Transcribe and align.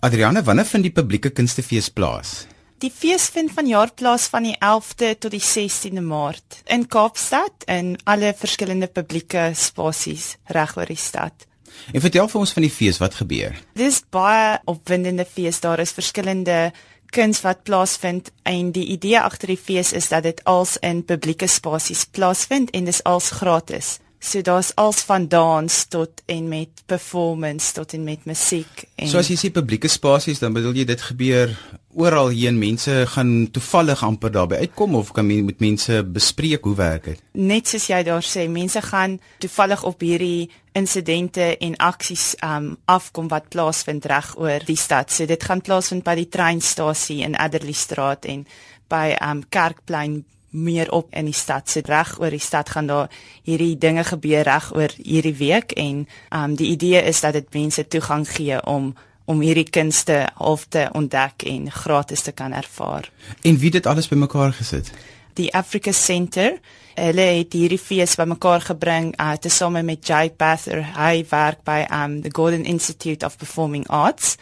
Adriana, 0.00 0.44
wanneer 0.46 0.66
vind 0.70 0.84
die 0.86 0.94
publieke 0.94 1.30
kunstefees 1.34 1.88
plaas? 1.90 2.44
Die 2.78 2.90
fees 2.94 3.24
vind 3.34 3.50
vanjaar 3.50 3.90
plaas 3.98 4.28
van 4.30 4.44
die 4.46 4.54
11de 4.62 5.08
tot 5.18 5.32
die 5.34 5.42
16de 5.42 6.04
Maart 6.06 6.60
in 6.70 6.84
Kaapstad 6.86 7.66
in 7.66 7.96
alle 8.06 8.30
verskillende 8.38 8.86
publieke 8.86 9.48
spasies 9.58 10.36
reg 10.54 10.76
oor 10.78 10.86
die 10.86 11.00
stad. 11.02 11.48
En 11.90 12.04
vertel 12.04 12.30
vir 12.30 12.44
ons 12.44 12.54
van 12.54 12.62
die 12.62 12.70
fees, 12.70 13.02
wat 13.02 13.18
gebeur? 13.18 13.58
Dis 13.74 13.98
baie 14.14 14.60
opwindende 14.70 15.26
fees. 15.26 15.58
Daar 15.66 15.82
is 15.82 15.96
verskillende 15.96 16.70
kuns 17.10 17.42
wat 17.42 17.66
plaasvind 17.66 18.30
en 18.46 18.70
die 18.70 18.86
idee 18.94 19.18
agter 19.18 19.50
die 19.50 19.58
fees 19.58 19.90
is 19.92 20.12
dat 20.14 20.22
dit 20.22 20.44
als 20.46 20.76
in 20.78 21.02
publieke 21.02 21.50
spasies 21.50 22.06
plaasvind 22.06 22.70
en 22.70 22.86
dis 22.86 23.02
als 23.02 23.32
gratis. 23.40 23.96
So 24.18 24.42
daar's 24.42 24.74
als 24.74 25.00
van 25.06 25.28
dans 25.28 25.84
tot 25.84 26.22
en 26.26 26.48
met 26.48 26.68
performance 26.86 27.72
tot 27.72 27.92
en 27.92 28.04
met 28.04 28.24
musiek 28.24 28.84
en 28.96 29.08
So 29.08 29.18
as 29.18 29.30
jy 29.30 29.36
sê 29.38 29.50
publieke 29.54 29.88
spasies, 29.88 30.42
dan 30.42 30.52
bedoel 30.52 30.80
jy 30.80 30.86
dit 30.88 31.04
gebeur 31.12 31.54
oral 31.94 32.32
heen. 32.34 32.58
Mense 32.58 33.04
gaan 33.14 33.50
toevallig 33.50 34.02
amper 34.02 34.32
daarby 34.34 34.58
uitkom 34.64 34.94
of 34.98 35.12
kan 35.12 35.26
men 35.26 35.46
met 35.46 35.62
mense 35.62 36.02
bespreek 36.04 36.64
hoe 36.64 36.74
werk 36.74 37.04
dit? 37.04 37.22
net 37.32 37.68
soos 37.70 37.86
jy 37.86 38.00
daar 38.02 38.24
sê, 38.24 38.48
mense 38.50 38.80
gaan 38.82 39.18
toevallig 39.38 39.84
op 39.86 40.02
hierdie 40.02 40.50
insidente 40.78 41.56
en 41.56 41.76
aksies 41.82 42.34
um 42.44 42.72
afkom 42.90 43.28
wat 43.30 43.48
plaasvind 43.54 44.06
reg 44.10 44.32
oor 44.38 44.64
die 44.66 44.78
stad. 44.78 45.12
So 45.14 45.26
dit 45.26 45.44
gaan 45.44 45.62
plaasvind 45.62 46.04
by 46.06 46.14
die 46.18 46.28
treinstasie 46.28 47.22
in 47.26 47.38
Adderley 47.38 47.74
Straat 47.74 48.26
en 48.26 48.46
by 48.90 49.14
um 49.22 49.44
Kerkplein 49.48 50.24
meer 50.50 50.92
op 50.92 51.14
in 51.14 51.24
die 51.24 51.34
stad. 51.34 51.70
So 51.70 51.80
reg 51.84 52.16
oor 52.20 52.30
die 52.30 52.42
stad 52.42 52.70
gaan 52.70 52.86
daar 52.86 53.10
hierdie 53.42 53.78
dinge 53.78 54.04
gebeur 54.04 54.42
reg 54.42 54.74
oor 54.74 54.94
hierdie 54.96 55.36
week 55.36 55.72
en 55.72 56.06
um 56.30 56.54
die 56.56 56.70
idee 56.70 57.02
is 57.02 57.20
dat 57.20 57.32
dit 57.32 57.52
mense 57.54 57.88
toegang 57.88 58.28
gee 58.28 58.64
om 58.66 58.94
om 59.28 59.40
hierdie 59.44 59.68
kunste 59.68 60.28
half 60.34 60.64
te 60.72 60.88
ontdek 60.92 61.42
en 61.44 61.70
gratis 61.70 62.22
te 62.22 62.32
kan 62.32 62.52
ervaar. 62.52 63.10
En 63.42 63.58
wie 63.58 63.70
dit 63.70 63.86
alles 63.86 64.08
bymekaar 64.08 64.52
gesit? 64.52 64.92
die 65.38 65.54
Africa 65.54 65.92
Center. 65.92 66.58
Hulle 66.98 67.26
het 67.38 67.54
hierdie 67.54 67.78
fees 67.78 68.16
bymekaar 68.18 68.64
gebring 68.72 69.12
uh 69.22 69.36
tesame 69.38 69.84
met 69.86 70.06
Jay 70.06 70.32
Bather. 70.34 70.82
Hy 70.96 71.22
werk 71.30 71.62
by 71.66 71.84
um 71.94 72.20
the 72.24 72.32
Gordon 72.34 72.66
Institute 72.66 73.26
of 73.26 73.38
Performing 73.38 73.86
Arts. 73.86 74.36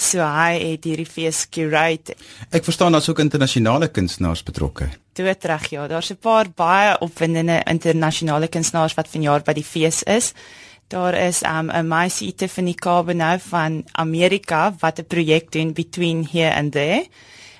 So 0.00 0.24
hy 0.24 0.56
het 0.62 0.86
hierdie 0.88 1.08
fees 1.08 1.42
curate. 1.52 2.14
Ek 2.48 2.64
verstaan 2.64 2.94
daar's 2.96 3.10
ook 3.12 3.20
internasionale 3.20 3.90
kunstenaars 3.92 4.42
betrokke. 4.46 4.88
Dit 5.12 5.44
reg 5.44 5.66
ja, 5.70 5.86
daar's 5.88 6.10
'n 6.10 6.16
paar 6.16 6.48
baie 6.48 6.96
opwindende 7.00 7.60
internasionale 7.66 8.48
kunstenaars 8.48 8.94
wat 8.94 9.08
vanjaar 9.08 9.42
by 9.44 9.52
die 9.52 9.64
fees 9.64 10.02
is. 10.02 10.32
Daar 10.88 11.14
is 11.14 11.42
um 11.42 11.70
'n 11.70 11.86
meisie 11.86 12.34
Tiffany 12.34 12.74
Carbonell 12.74 13.38
van 13.38 13.84
Amerika 13.92 14.74
wat 14.80 14.98
'n 14.98 15.06
projek 15.06 15.52
doen 15.52 15.72
between 15.72 16.28
here 16.32 16.54
and 16.54 16.72
there. 16.72 17.06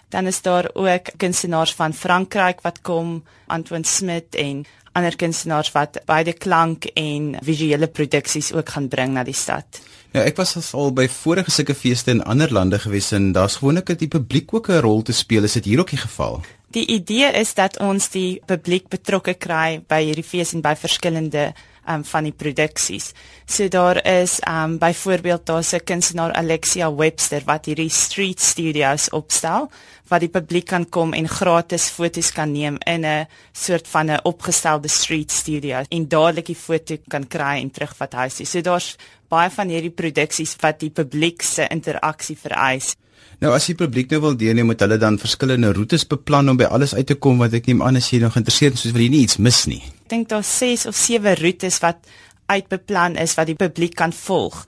Dan 0.09 0.27
is 0.27 0.43
daar 0.43 0.71
ook 0.73 1.03
kunstenaars 1.17 1.75
van 1.75 1.95
Frankryk 1.95 2.61
wat 2.61 2.81
kom, 2.81 3.23
Antoine 3.47 3.87
Smit 3.87 4.35
en 4.35 4.65
ander 4.93 5.17
kunstenaars 5.17 5.73
wat 5.73 6.01
beide 6.07 6.33
klank 6.33 6.85
en 6.95 7.37
visuele 7.47 7.87
produksies 7.87 8.53
ook 8.53 8.69
gaan 8.69 8.89
bring 8.89 9.15
na 9.15 9.25
die 9.25 9.37
stad. 9.37 9.81
Ja, 10.11 10.25
ek 10.27 10.41
was 10.41 10.57
al 10.75 10.91
by 10.91 11.07
vorige 11.09 11.53
sulke 11.55 11.75
feeste 11.75 12.11
in 12.11 12.23
ander 12.27 12.51
lande 12.53 12.79
gewees 12.83 13.13
en 13.15 13.31
daar's 13.33 13.61
gewoonlik 13.61 13.87
dat 13.93 14.01
die 14.03 14.11
publiek 14.11 14.55
ook 14.55 14.69
'n 14.69 14.81
rol 14.83 15.03
te 15.03 15.13
speel. 15.13 15.45
Is 15.45 15.53
dit 15.53 15.65
hier 15.65 15.81
ook 15.81 15.91
die 15.91 16.03
geval? 16.03 16.41
Die 16.71 16.87
idee 16.87 17.31
is 17.33 17.55
dat 17.55 17.79
ons 17.79 18.09
die 18.11 18.43
publiek 18.47 18.89
betrokke 18.89 19.35
kry 19.35 19.83
by 19.89 20.03
hierdie 20.03 20.25
fees 20.25 20.53
en 20.53 20.61
by 20.61 20.75
verskillende 20.75 21.53
um 21.89 22.05
van 22.05 22.25
die 22.25 22.33
produksies. 22.33 23.13
So 23.47 23.69
daar 23.69 24.05
is 24.07 24.41
um 24.49 24.79
byvoorbeeld 24.79 25.47
daar's 25.47 25.73
'n 25.73 25.85
kunstenaar 25.85 26.33
Alexia 26.33 26.95
Webster 26.95 27.43
wat 27.45 27.67
hierdie 27.67 27.91
street 27.91 28.41
studios 28.41 29.11
opstel 29.11 29.71
wat 30.09 30.21
die 30.21 30.29
publiek 30.29 30.67
kan 30.67 30.89
kom 30.89 31.13
en 31.13 31.29
gratis 31.29 31.89
foto's 31.89 32.33
kan 32.33 32.53
neem 32.53 32.77
in 32.87 33.05
'n 33.05 33.27
soort 33.53 33.89
van 33.89 34.11
'n 34.11 34.21
opgestelde 34.23 34.89
street 34.89 35.33
studio 35.33 35.83
en 35.89 36.09
dadelik 36.09 36.47
die 36.47 36.57
foto 36.57 36.97
kan 37.09 37.27
kry 37.27 37.61
en 37.61 37.71
terugvat 37.71 38.13
huis 38.13 38.35
toe. 38.35 38.47
So 38.47 38.61
daar's 38.61 38.97
baie 39.29 39.51
van 39.51 39.69
hierdie 39.69 39.95
produksies 39.95 40.57
wat 40.61 40.81
die 40.81 40.91
publiek 40.91 41.43
se 41.43 41.67
interaksie 41.69 42.39
vereis. 42.39 42.97
Nou 43.41 43.55
as 43.57 43.71
die 43.71 43.77
publiek 43.79 44.11
nou 44.13 44.21
wil 44.21 44.37
deelneem, 44.37 44.69
moet 44.69 44.83
hulle 44.85 44.99
dan 45.01 45.17
verskillende 45.19 45.73
roetes 45.73 46.05
beplan 46.09 46.53
om 46.53 46.59
by 46.61 46.69
alles 46.69 46.93
uit 46.95 47.07
te 47.09 47.17
kom 47.17 47.41
wat 47.41 47.55
ek 47.57 47.71
neem 47.71 47.81
aan 47.83 47.97
as 47.97 48.11
jy 48.13 48.21
nog 48.21 48.35
geïnteresseerd 48.37 48.77
is, 48.77 48.85
soos 48.85 48.93
wil 48.97 49.07
jy 49.07 49.13
nie 49.15 49.23
iets 49.25 49.41
mis 49.41 49.65
nie. 49.71 49.81
Ek 50.05 50.13
dink 50.13 50.29
daar's 50.29 50.51
6 50.61 50.87
of 50.91 50.99
7 50.99 51.39
roetes 51.41 51.81
wat 51.81 52.05
uitbeplan 52.51 53.17
is 53.17 53.37
wat 53.39 53.49
die 53.49 53.57
publiek 53.57 53.95
kan 53.97 54.13
volg. 54.13 54.67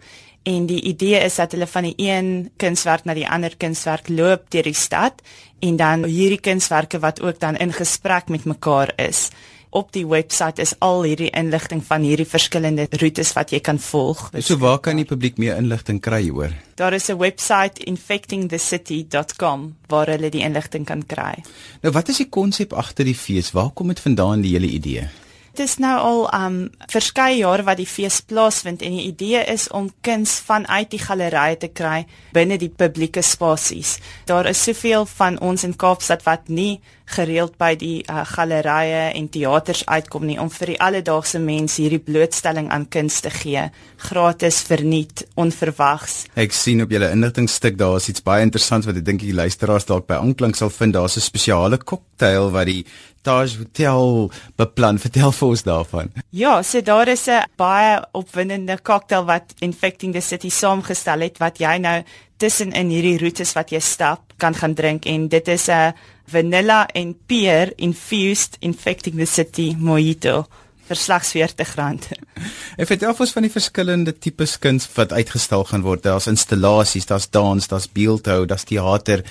En 0.48 0.66
die 0.66 0.80
idee 0.90 1.20
is 1.22 1.36
dat 1.38 1.52
hulle 1.54 1.68
van 1.70 1.86
die 1.86 1.94
een 2.02 2.50
kunswerk 2.58 3.04
na 3.06 3.14
die 3.14 3.28
ander 3.28 3.54
kunswerk 3.56 4.08
loop 4.10 4.48
deur 4.50 4.66
die 4.66 4.74
stad 4.74 5.20
en 5.62 5.76
dan 5.78 6.08
hierdie 6.08 6.40
kunswerke 6.42 6.98
wat 7.02 7.20
ook 7.22 7.38
dan 7.40 7.56
in 7.62 7.72
gesprek 7.72 8.28
met 8.28 8.44
mekaar 8.44 8.90
is. 8.96 9.28
Op 9.72 9.88
die 9.92 10.04
webwerf 10.04 10.58
is 10.60 10.74
al 10.84 10.98
hierdie 11.06 11.30
inligting 11.32 11.80
van 11.86 12.02
hierdie 12.04 12.26
verskillende 12.28 12.84
roetes 13.00 13.30
wat 13.32 13.54
jy 13.54 13.60
kan 13.64 13.78
volg. 13.80 14.26
So 14.44 14.60
waar 14.60 14.82
kan 14.84 15.00
die 15.00 15.06
publiek 15.08 15.40
meer 15.40 15.56
inligting 15.56 16.00
kry 16.04 16.28
hoor? 16.28 16.52
Daar 16.76 16.92
is 16.92 17.08
'n 17.08 17.16
webwerf 17.16 17.80
infectingthecity.com 17.80 19.76
waar 19.88 20.06
hulle 20.12 20.28
die 20.28 20.44
inligting 20.44 20.84
kan 20.84 21.06
kry. 21.06 21.40
Nou 21.80 21.92
wat 21.94 22.08
is 22.08 22.16
die 22.16 22.28
konsep 22.28 22.72
agter 22.72 23.04
die 23.04 23.16
fees? 23.16 23.50
Waar 23.52 23.70
kom 23.70 23.88
dit 23.88 24.00
vandaan 24.00 24.40
die 24.40 24.52
hele 24.52 24.68
idee? 24.68 25.08
Dit 25.52 25.68
is 25.68 25.76
nou 25.76 25.98
al 26.00 26.22
um 26.32 26.54
verskeie 26.88 27.36
jare 27.36 27.62
wat 27.62 27.76
die 27.76 27.88
fees 27.88 28.20
plaasvind 28.24 28.80
en 28.82 28.94
die 28.96 29.06
idee 29.10 29.44
is 29.52 29.66
om 29.68 29.90
kuns 30.00 30.38
vanuit 30.46 30.90
die 30.90 31.00
gallerye 31.02 31.58
te 31.60 31.68
kry 31.68 32.06
binne 32.32 32.56
die 32.56 32.70
publieke 32.72 33.20
spasies. 33.22 33.98
Daar 34.24 34.48
is 34.48 34.62
soveel 34.62 35.04
van 35.06 35.36
ons 35.40 35.64
in 35.64 35.76
Kaapstad 35.76 36.24
wat 36.24 36.48
nie 36.48 36.80
gereeld 37.12 37.56
by 37.60 37.74
die 37.78 38.02
uh, 38.08 38.22
gallerye 38.34 39.12
en 39.12 39.28
teaters 39.32 39.84
uitkom 39.86 40.26
nie 40.26 40.38
om 40.40 40.50
vir 40.50 40.74
die 40.74 40.80
alledaagse 40.80 41.38
mens 41.42 41.76
hierdie 41.80 42.00
blootstelling 42.02 42.70
aan 42.72 42.88
kuns 42.88 43.20
te 43.20 43.30
gee, 43.30 43.68
gratis, 44.08 44.62
verniet, 44.68 45.26
onverwags. 45.36 46.26
Ek 46.34 46.52
sien 46.56 46.82
op 46.82 46.90
julle 46.90 47.12
inligtingstuk 47.12 47.78
daar 47.78 48.00
is 48.00 48.08
iets 48.12 48.24
baie 48.24 48.42
interessants 48.42 48.88
wat 48.88 48.96
ek 48.96 49.06
dink 49.06 49.20
die 49.20 49.36
luisteraars 49.36 49.88
dalk 49.88 50.08
by 50.10 50.20
aanklank 50.20 50.56
sal 50.58 50.70
vind. 50.70 50.94
Daar's 50.94 51.16
'n 51.16 51.20
spesiale 51.20 51.78
koktail 51.78 52.50
wat 52.50 52.66
die 52.66 52.84
Taj 53.22 53.54
Hotel 53.56 54.30
beplan. 54.58 54.98
Vertel 54.98 55.32
vir 55.32 55.48
ons 55.48 55.62
daarvan. 55.62 56.10
Ja, 56.30 56.62
so 56.62 56.80
daar 56.82 57.08
is 57.08 57.28
'n 57.28 57.46
baie 57.56 58.02
opwindende 58.12 58.78
koktail 58.82 59.24
wat 59.24 59.54
Infecting 59.60 60.12
the 60.12 60.20
City 60.20 60.50
saamgestel 60.50 61.20
het 61.20 61.38
wat 61.38 61.58
jy 61.58 61.78
nou 61.78 62.02
tussen 62.36 62.72
in 62.72 62.88
hierdie 62.88 63.18
roetes 63.18 63.52
wat 63.52 63.70
jy 63.70 63.78
stap 63.78 64.32
kan 64.36 64.54
gaan 64.54 64.74
drink 64.74 65.06
en 65.06 65.28
dit 65.28 65.48
is 65.48 65.68
'n 65.68 65.94
vanilla 66.30 66.86
en 66.94 67.14
peer 67.26 67.72
infused 67.76 68.56
Infecting 68.60 69.16
the 69.16 69.26
City 69.26 69.72
mojito 69.78 70.46
vir 70.88 70.98
slegs 70.98 71.32
R40. 71.36 72.12
Ek 72.80 72.88
vertel 72.90 73.14
ons 73.14 73.34
van 73.34 73.46
die 73.46 73.52
verskillende 73.52 74.14
tipes 74.14 74.58
kuns 74.62 74.88
wat 74.96 75.14
uitgestal 75.14 75.64
gaan 75.70 75.86
word. 75.86 76.04
Daar's 76.04 76.28
installasies, 76.30 77.08
daar's 77.08 77.30
dans, 77.30 77.68
daar's 77.70 77.88
beeldhou, 77.88 78.44
daar's 78.46 78.66
teater. 78.68 79.24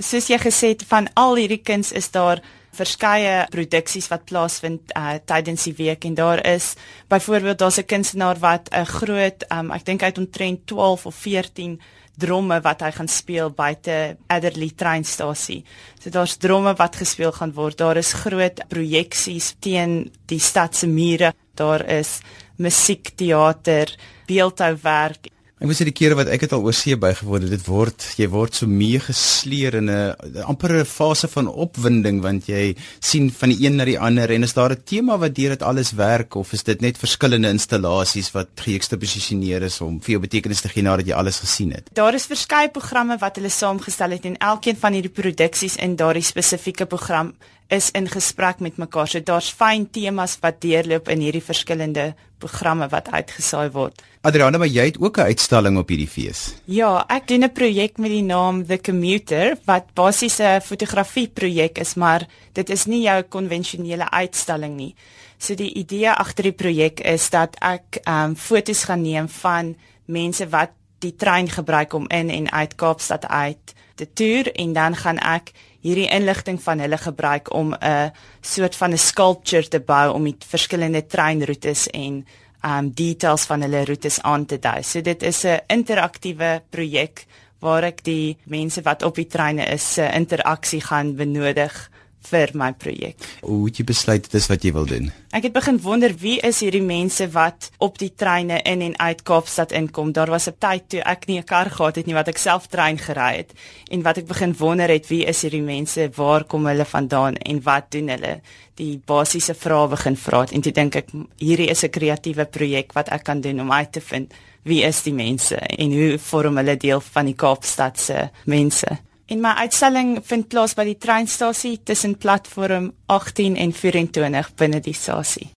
Soos 0.00 0.30
jy 0.30 0.38
gesê 0.40 0.74
het 0.74 0.84
van 0.88 1.10
al 1.20 1.36
hierdie 1.40 1.62
kuns 1.64 1.92
is 1.92 2.10
daar 2.14 2.42
verskeie 2.76 3.46
produksies 3.50 4.08
wat 4.08 4.24
plaasvind 4.24 4.92
uh, 4.96 5.18
tydens 5.24 5.64
die 5.68 5.74
week 5.78 6.04
en 6.04 6.14
daar 6.14 6.42
is 6.46 6.74
byvoorbeeld 7.08 7.58
daar's 7.58 7.78
'n 7.78 7.86
kunstenaar 7.86 8.38
wat 8.38 8.68
'n 8.72 8.84
groot 8.84 9.44
um, 9.52 9.70
ek 9.70 9.84
dink 9.84 10.00
hy 10.00 10.06
het 10.06 10.18
omtrent 10.18 10.66
12 10.66 11.06
of 11.06 11.14
14 11.14 11.80
dromme 12.20 12.60
wat 12.60 12.82
hy 12.84 12.90
gaan 12.90 13.08
speel 13.08 13.50
buite 13.50 14.16
Adderley 14.28 14.70
treinstasie. 14.76 15.64
So 16.00 16.10
daar's 16.10 16.36
dromme 16.36 16.74
wat 16.78 16.96
gespeel 16.96 17.32
gaan 17.32 17.54
word. 17.56 17.78
Daar 17.78 17.96
is 17.96 18.12
groot 18.12 18.60
projeksies 18.68 19.54
teen 19.60 20.12
die 20.26 20.40
stad 20.40 20.76
se 20.76 20.86
mure. 20.86 21.32
Daar 21.54 21.84
is 21.88 22.20
musiek, 22.56 23.12
teater, 23.16 23.94
beeldhouwerk 24.26 25.30
Ek 25.60 25.68
moet 25.68 25.76
sê 25.76 25.84
die 25.84 25.92
kere 25.92 26.16
wat 26.16 26.30
ek 26.32 26.46
het 26.46 26.54
al 26.56 26.62
oor 26.64 26.72
see 26.72 26.96
bygewoon 26.96 27.42
het, 27.44 27.50
dit 27.52 27.66
word 27.68 28.04
jy 28.16 28.30
word 28.32 28.56
so 28.56 28.64
meegesleer 28.64 29.74
in 29.76 29.90
'n 29.92 30.46
amper 30.48 30.72
'n 30.72 30.88
fase 30.88 31.28
van 31.28 31.52
opwinding 31.52 32.22
want 32.24 32.48
jy 32.48 32.74
sien 32.98 33.28
van 33.28 33.52
die 33.52 33.66
een 33.66 33.76
na 33.76 33.84
die 33.84 33.98
ander 34.00 34.32
en 34.32 34.42
is 34.42 34.56
daar 34.56 34.72
'n 34.72 34.82
tema 34.88 35.18
wat 35.18 35.34
deur 35.34 35.50
dit 35.50 35.62
alles 35.62 35.92
werk 35.92 36.34
of 36.34 36.54
is 36.54 36.64
dit 36.64 36.80
net 36.80 36.96
verskillende 36.96 37.52
installasies 37.52 38.32
wat 38.32 38.48
geëkstaposisioneer 38.56 39.62
is 39.62 39.80
om 39.80 40.00
vir 40.00 40.12
jou 40.12 40.20
betekenis 40.20 40.62
te 40.62 40.68
gee 40.68 40.82
nadat 40.82 41.06
jy 41.06 41.12
alles 41.12 41.40
gesien 41.40 41.72
het? 41.72 41.90
Daar 41.92 42.14
is 42.14 42.24
verskeie 42.24 42.70
programme 42.70 43.18
wat 43.18 43.36
hulle 43.36 43.50
saamgestel 43.50 44.10
het 44.10 44.24
en 44.24 44.38
elkeen 44.38 44.76
van 44.76 44.92
hierdie 44.92 45.12
produksies 45.12 45.76
in 45.76 45.94
daardie 45.94 46.24
spesifieke 46.24 46.86
program 46.86 47.34
is 47.70 47.90
in 47.94 48.08
gesprek 48.10 48.60
met 48.60 48.76
mekaar. 48.76 49.08
So 49.08 49.20
daar's 49.20 49.50
fyn 49.54 49.86
temas 49.90 50.38
wat 50.42 50.60
deurloop 50.60 51.08
in 51.08 51.22
hierdie 51.22 51.44
verskillende 51.44 52.14
programme 52.40 52.88
wat 52.90 53.10
uitgesaai 53.12 53.70
word. 53.74 54.02
Adriana, 54.26 54.58
maar 54.58 54.68
jy 54.68 54.84
het 54.90 54.98
ook 55.00 55.18
'n 55.18 55.30
uitstalling 55.32 55.78
op 55.78 55.88
hierdie 55.88 56.08
fees. 56.08 56.54
Ja, 56.64 57.04
ek 57.08 57.28
doen 57.28 57.44
'n 57.44 57.52
projek 57.52 57.98
met 57.98 58.10
die 58.10 58.22
naam 58.22 58.66
The 58.66 58.80
Commuter 58.80 59.56
wat 59.64 59.94
basies 59.94 60.40
'n 60.40 60.60
fotografieprojek 60.60 61.78
is, 61.78 61.94
maar 61.94 62.26
dit 62.52 62.70
is 62.70 62.86
nie 62.86 63.02
jou 63.02 63.22
konvensionele 63.22 64.10
uitstalling 64.10 64.76
nie. 64.76 64.94
So 65.38 65.54
die 65.54 65.72
idee 65.74 66.10
agter 66.10 66.42
die 66.42 66.52
projek 66.52 67.00
is 67.00 67.30
dat 67.30 67.56
ek 67.60 68.00
ehm 68.04 68.30
um, 68.30 68.36
foto's 68.36 68.84
gaan 68.84 69.02
neem 69.02 69.28
van 69.28 69.76
mense 70.04 70.48
wat 70.48 70.70
die 70.98 71.16
trein 71.16 71.48
gebruik 71.48 71.92
om 71.92 72.08
in 72.08 72.30
en 72.30 72.50
uit 72.50 72.74
Kaapstad 72.74 73.26
uit 73.26 73.74
te 73.94 74.12
toer 74.12 74.52
en 74.52 74.72
dan 74.72 74.96
gaan 74.96 75.18
ek 75.18 75.52
hierdie 75.80 76.08
inligting 76.10 76.60
van 76.62 76.78
hulle 76.78 76.98
gebruik 76.98 77.52
om 77.54 77.74
'n 77.74 78.12
soort 78.40 78.76
van 78.76 78.92
'n 78.92 78.98
sculpture 78.98 79.68
te 79.68 79.80
bou 79.80 80.12
om 80.12 80.24
die 80.24 80.36
verskillende 80.38 81.06
treinroetes 81.06 81.88
en 81.88 82.26
um 82.64 82.90
details 82.94 83.44
van 83.44 83.62
hulle 83.62 83.84
roetes 83.84 84.20
aan 84.22 84.46
te 84.46 84.58
dui. 84.58 84.82
So 84.82 85.00
dit 85.00 85.22
is 85.22 85.44
'n 85.44 85.60
interaktiewe 85.66 86.62
projek 86.70 87.26
waar 87.60 87.84
ek 87.84 88.04
die 88.04 88.36
mense 88.44 88.82
wat 88.82 89.02
op 89.02 89.14
die 89.14 89.26
treine 89.26 89.64
is 89.64 89.92
se 89.92 90.10
interaksie 90.12 90.80
gaan 90.80 91.16
benodig 91.16 91.89
vir 92.28 92.52
my 92.54 92.72
projek. 92.72 93.16
Hoe 93.40 93.66
het 93.66 93.80
jy 93.80 93.84
besluit 93.88 94.22
dit 94.26 94.34
is 94.34 94.48
wat 94.50 94.64
jy 94.64 94.72
wil 94.76 94.86
doen? 94.86 95.10
Ek 95.30 95.46
het 95.46 95.54
begin 95.54 95.78
wonder 95.80 96.12
wie 96.20 96.38
is 96.46 96.60
hierdie 96.60 96.82
mense 96.84 97.28
wat 97.34 97.70
op 97.78 97.98
die 97.98 98.10
treine 98.14 98.60
in 98.66 98.82
en 98.82 98.96
uit 98.98 99.22
Kaapstad 99.22 99.72
inkom. 99.72 100.12
Daar 100.12 100.30
was 100.30 100.48
'n 100.48 100.58
tyd 100.58 100.88
toe 100.88 101.00
ek 101.00 101.26
nie 101.26 101.38
'n 101.38 101.44
kar 101.44 101.70
gehad 101.70 101.96
het 101.96 102.06
nie 102.06 102.14
wat 102.14 102.28
ek 102.28 102.38
self 102.38 102.66
trein 102.66 102.98
gery 102.98 103.36
het 103.36 103.52
en 103.90 104.02
wat 104.02 104.18
ek 104.18 104.26
begin 104.26 104.54
wonder 104.58 104.88
het 104.88 105.08
wie 105.08 105.24
is 105.24 105.42
hierdie 105.42 105.62
mense? 105.62 106.10
Waar 106.14 106.44
kom 106.44 106.66
hulle 106.66 106.84
vandaan 106.84 107.36
en 107.36 107.62
wat 107.62 107.90
doen 107.90 108.08
hulle? 108.08 108.40
Die 108.74 109.00
basiese 109.06 109.54
vrae 109.54 109.88
begin 109.88 110.16
vra 110.16 110.46
en 110.52 110.60
toe 110.60 110.72
dink 110.72 110.96
ek 110.96 111.08
hierdie 111.38 111.70
is 111.70 111.84
'n 111.84 111.90
kreatiewe 111.90 112.44
projek 112.44 112.92
wat 112.92 113.08
ek 113.08 113.24
kan 113.24 113.40
doen 113.40 113.60
om 113.60 113.72
uit 113.72 113.92
te 113.92 114.00
vind 114.00 114.32
wie 114.62 114.82
is 114.84 115.02
die 115.02 115.14
mense 115.14 115.56
en 115.56 115.92
hoe 115.92 116.18
vorm 116.18 116.56
hulle 116.60 116.76
deel 116.76 117.00
van 117.00 117.30
die 117.30 117.34
Kaapstad 117.34 117.98
se 117.98 118.28
mense? 118.44 118.98
En 119.30 119.38
my 119.38 119.52
uitstalling 119.62 120.16
vind 120.26 120.48
plaas 120.50 120.72
by 120.74 120.82
die 120.88 120.96
treinstasie 120.98 121.76
tussen 121.86 122.16
platform 122.18 122.88
18 123.06 123.54
en 123.62 123.72
24 123.72 124.48
binne 124.58 124.80
die 124.82 124.94
stasie. 124.94 125.46